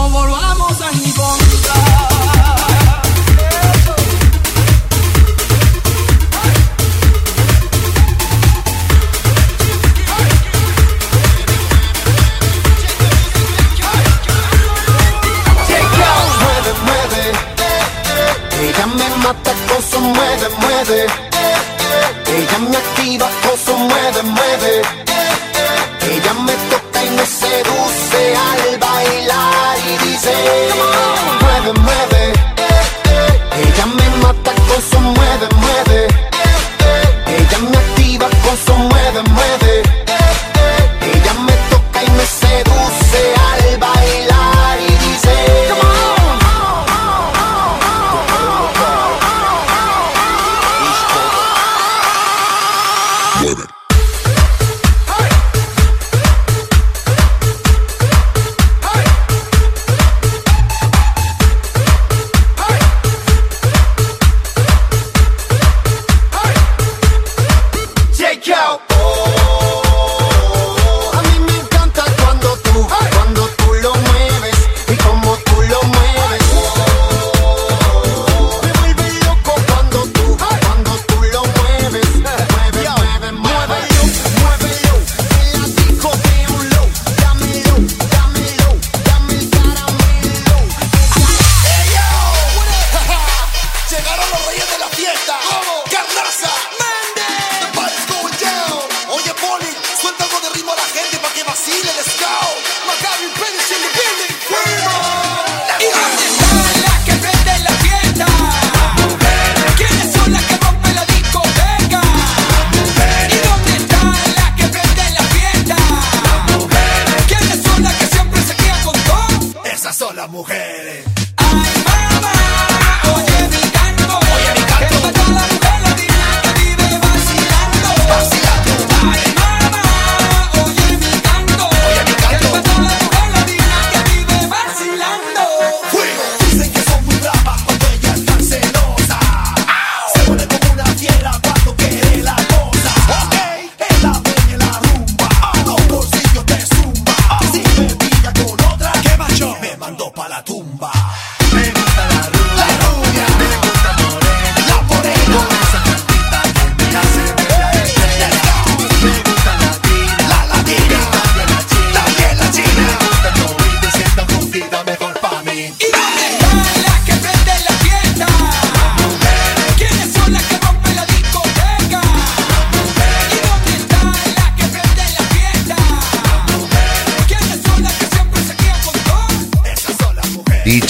[0.02, 0.51] Como lo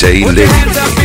[0.01, 0.49] mujeres.
[0.65, 1.00] DJ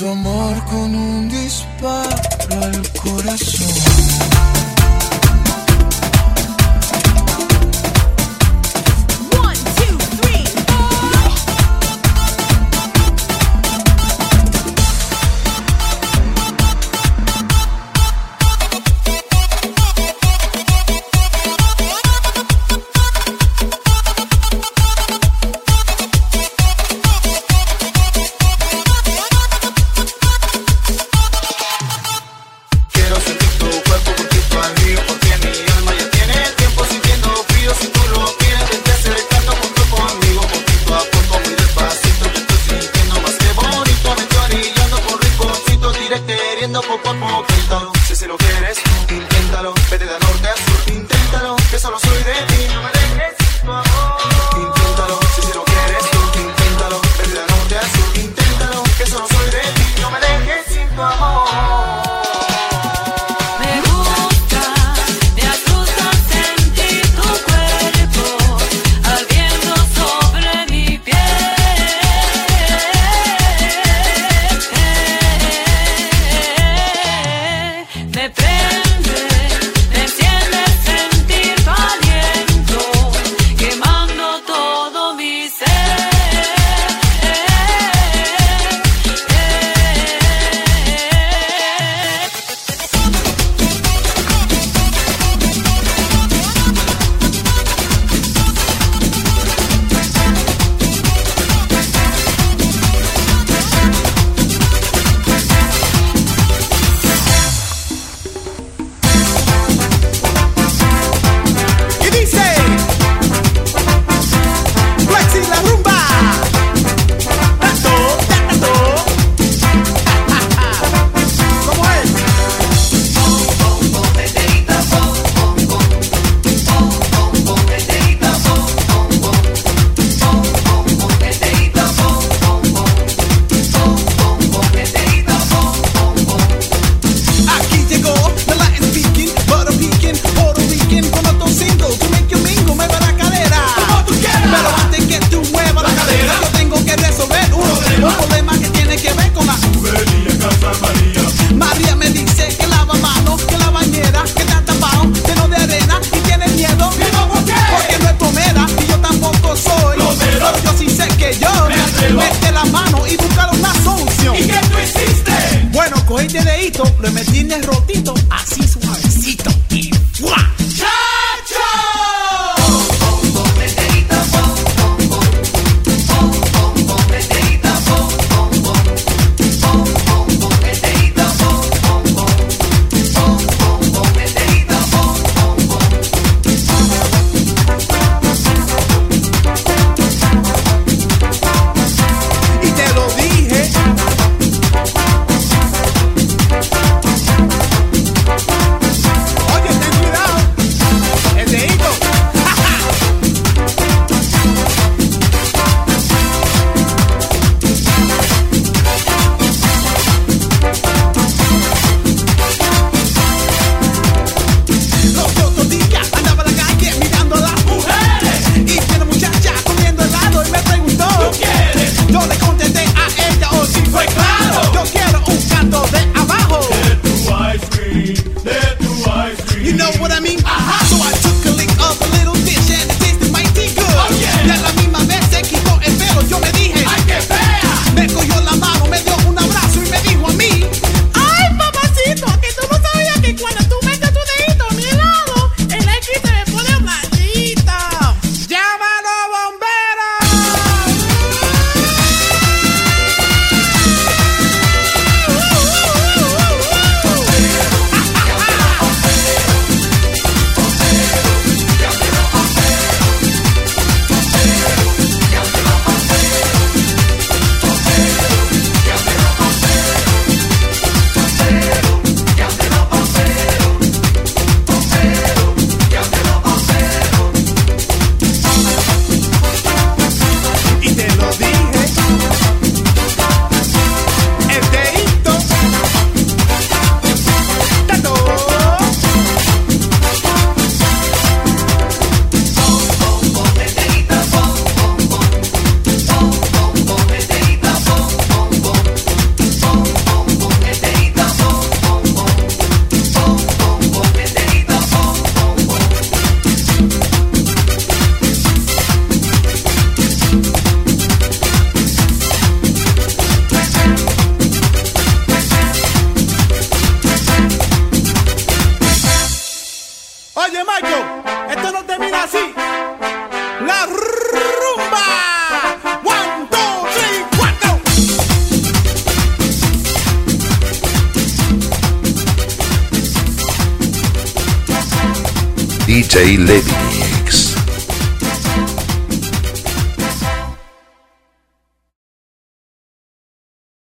[0.00, 2.08] Tanto amor con un disparo
[2.62, 3.89] al corazón.